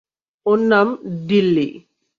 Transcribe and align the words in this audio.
ওর 0.45 0.59
নাম 0.71 0.87
ডিল্লি। 1.27 1.69